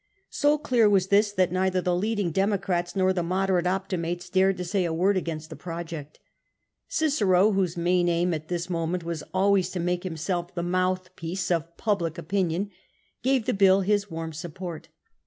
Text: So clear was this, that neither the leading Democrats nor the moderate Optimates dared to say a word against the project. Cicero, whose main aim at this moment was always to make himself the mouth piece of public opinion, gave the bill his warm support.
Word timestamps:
So 0.31 0.57
clear 0.57 0.89
was 0.89 1.09
this, 1.09 1.31
that 1.33 1.51
neither 1.51 1.79
the 1.79 1.95
leading 1.95 2.31
Democrats 2.31 2.95
nor 2.95 3.13
the 3.13 3.21
moderate 3.21 3.67
Optimates 3.67 4.31
dared 4.31 4.57
to 4.57 4.65
say 4.65 4.83
a 4.83 4.91
word 4.91 5.15
against 5.15 5.51
the 5.51 5.55
project. 5.55 6.17
Cicero, 6.87 7.51
whose 7.51 7.77
main 7.77 8.09
aim 8.09 8.33
at 8.33 8.47
this 8.47 8.67
moment 8.67 9.03
was 9.03 9.21
always 9.31 9.69
to 9.69 9.79
make 9.79 10.03
himself 10.03 10.55
the 10.55 10.63
mouth 10.63 11.15
piece 11.15 11.51
of 11.51 11.77
public 11.77 12.17
opinion, 12.17 12.71
gave 13.21 13.45
the 13.45 13.53
bill 13.53 13.81
his 13.81 14.09
warm 14.09 14.33
support. 14.33 14.87